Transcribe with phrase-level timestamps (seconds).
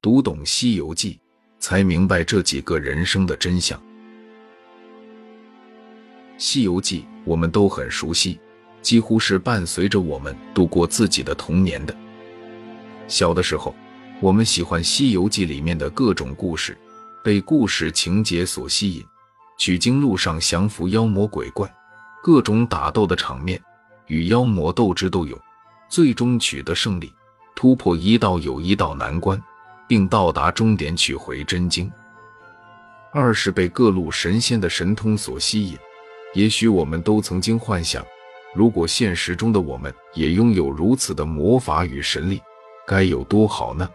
[0.00, 1.14] 读懂《西游记》，
[1.58, 3.76] 才明白这几个人生的真相。
[6.38, 8.38] 《西游记》我们都很熟悉，
[8.80, 11.92] 几乎是伴随着我们度过自己的童年的。
[13.08, 13.74] 小的时候，
[14.20, 16.78] 我们喜欢《西游记》里面的各种故事，
[17.24, 19.04] 被故事情节所吸引，
[19.58, 21.68] 取经路上降服妖魔鬼怪，
[22.22, 23.60] 各种打斗的场面，
[24.06, 25.36] 与妖魔斗智斗勇，
[25.88, 27.12] 最终取得胜利。
[27.56, 29.42] 突破一道又一道难关，
[29.88, 31.90] 并到达终点，取回真经。
[33.12, 35.76] 二是被各路神仙的神通所吸引。
[36.34, 38.04] 也许我们都曾经幻想，
[38.54, 42.40] 如果现实中的我们也拥有如此的魔法与神力，
[42.86, 43.88] 该有多好呢？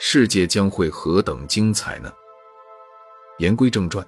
[0.00, 2.10] 世界将会何等精彩呢？
[3.38, 4.04] 言归正传，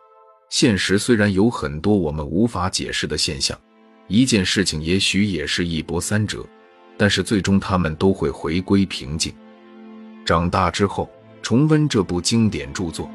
[0.49, 3.57] 现实虽然有很多我们无法解释的现象，
[4.09, 6.45] 一件事情也许也是一波三折。
[6.97, 9.35] 但是最终，他们都会回归平静。
[10.27, 11.09] 长大之后，
[11.41, 13.09] 重温这部经典著作，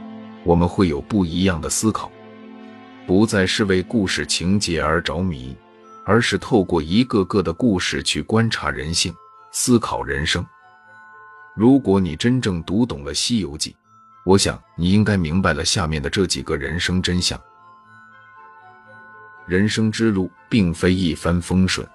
[0.46, 2.09] 我们会有不一样的思考，
[3.06, 5.53] 不再是为故事情节而着迷，
[6.06, 9.14] 而是透过一个个的故事去观察人性、
[9.52, 10.45] 思考人生。
[11.53, 13.72] 如果你真正读懂了《西游记》，
[14.23, 17.38] 我想你应该明白了下面的这几个人生真相：
[19.46, 21.86] 人生之路并非一帆风顺。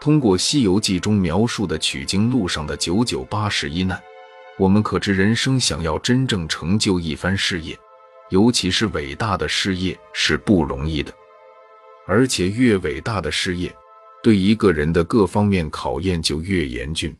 [0.00, 4.02] 通过《西游记》中描述的取经路上的九九八十一难，
[4.58, 7.78] 我们可知人生想要真正成就一番事业，
[8.30, 11.12] 尤其是伟大的事业是不容易的。
[12.06, 13.74] 而且越伟大的事业，
[14.22, 17.14] 对一个人的各方面考验就越严峻。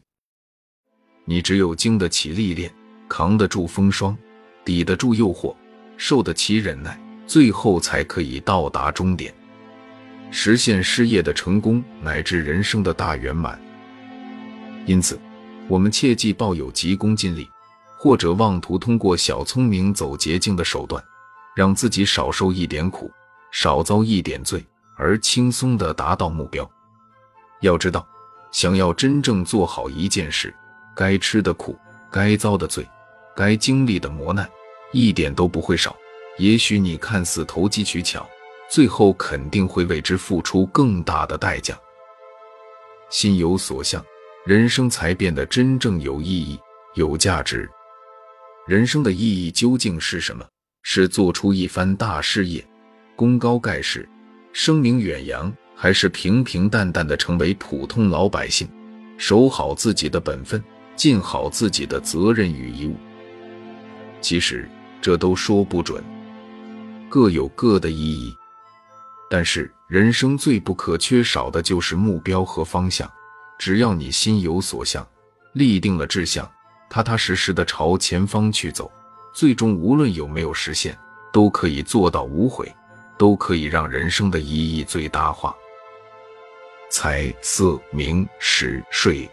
[1.25, 2.73] 你只有经得起历练，
[3.09, 4.17] 扛得住风霜，
[4.65, 5.55] 抵得住诱惑，
[5.97, 9.35] 受得起忍耐，最后才可以到达终点。
[10.31, 13.61] 实现事业的成功，乃至人生的大圆满。
[14.87, 15.19] 因此，
[15.69, 17.49] 我们切忌抱有急功近利，
[17.97, 21.03] 或者妄图通过小聪明、走捷径的手段，
[21.55, 23.11] 让自己少受一点苦，
[23.51, 24.65] 少遭一点罪，
[24.97, 26.69] 而轻松地达到目标。
[27.61, 28.07] 要知道，
[28.53, 30.55] 想要真正做好一件事，
[30.95, 31.77] 该吃的苦，
[32.11, 32.89] 该遭的罪，
[33.35, 34.49] 该经历的磨难，
[34.93, 35.97] 一点都不会少。
[36.39, 38.29] 也许你看似投机取巧。
[38.69, 41.79] 最后肯定会为之付出更大的代价。
[43.11, 44.05] 心有所向，
[44.47, 46.57] 人生才变得真正有意义、
[46.95, 47.69] 有价值。
[48.65, 50.47] 人生的意义究竟是什么？
[50.85, 52.65] 是做出一番大事业，
[53.17, 54.09] 功高盖世，
[54.53, 58.69] 声名远扬，还是平平淡淡的成为普通老百姓，
[59.19, 60.63] 守好自己的本分，
[60.95, 62.95] 尽好自己的责任与义务？
[64.21, 64.69] 其实
[65.03, 66.01] 这都说不准，
[67.09, 68.33] 各有各的意义。
[69.29, 73.11] 但是人生最不可缺少的就是目标和方向。
[73.59, 75.07] 只要你心有所向，
[75.55, 76.51] 立定了志向，
[76.91, 78.91] 踏踏实实的朝前方去走，
[79.35, 80.97] 最终无论有没有实现，
[81.33, 82.75] 都可以做到无悔，
[83.19, 85.57] 都可以让人生的意义最大化。
[86.91, 89.29] 财色名食睡，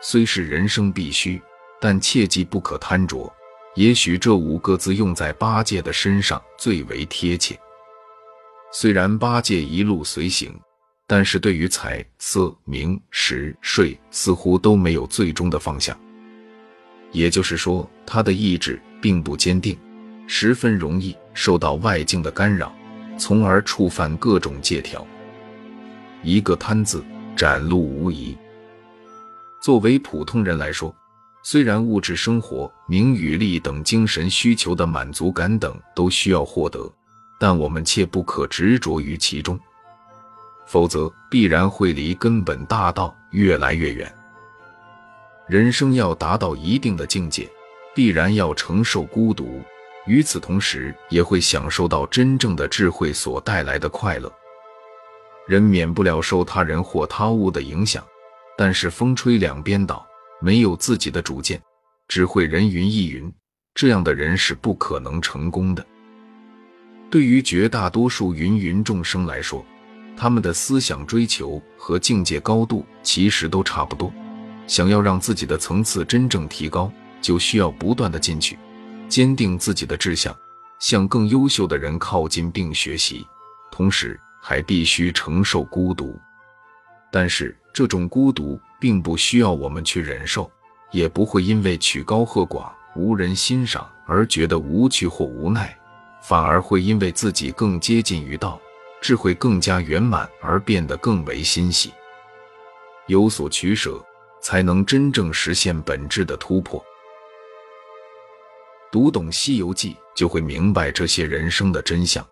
[0.00, 1.42] 虽是人生必须，
[1.80, 3.32] 但切记不可贪着。
[3.74, 7.58] 也许这五个字用在八戒的身上最为贴切。
[8.70, 10.54] 虽然八戒一路随行，
[11.14, 15.94] 但是对于财色名食睡，似乎都没有最终的方向。
[17.10, 19.76] 也就是说，他的意志并不坚定，
[20.26, 22.74] 十分容易受到外境的干扰，
[23.18, 25.06] 从而触犯各种戒条。
[26.22, 27.04] 一个贪字，
[27.36, 28.34] 展露无遗。
[29.60, 30.96] 作为普通人来说，
[31.42, 36.90] 虽然物质生活、名与利等精神需求的满足感等都需要获得。
[37.38, 39.60] 但我们切不可执着于其中，
[40.66, 44.12] 否则必然会离根本大道越来越远。
[45.48, 47.48] 人生要达到一定的境界，
[47.94, 49.60] 必然要承受孤独，
[50.06, 54.32] 与此同时也会享受到真正的智慧所带来的快乐。
[55.46, 58.02] 人免不了受他人或他物的影响，
[58.56, 60.06] 但是风吹两边倒，
[60.40, 61.60] 没有自己的主见，
[62.06, 63.30] 只会人云亦云，
[63.74, 65.84] 这样的人是不可能成功的。
[67.10, 69.62] 对于绝大多数芸芸众生来说，
[70.16, 74.12] 他们的思想追求和境界高度其实都差不多。
[74.66, 78.58] 想要让自己的层次真正提高，就需要不断的进取，
[79.08, 80.34] 坚定自己的志向，
[80.78, 83.26] 向更优秀的人靠近并学习，
[83.70, 86.18] 同时还必须承受孤独。
[87.10, 90.50] 但是这种孤独并不需要我们去忍受，
[90.92, 95.76] 也不会因为曲高和寡、无人欣赏而觉得无趣或无奈。
[96.22, 98.58] 反而会因为自己更接近于道，
[99.02, 101.92] 智慧更加圆满而变得更为欣喜。
[103.08, 104.00] 有所取舍，
[104.40, 106.82] 才能真正实现本质的突破。
[108.92, 112.24] 读懂《西游记》，就会明白这些人生的真相。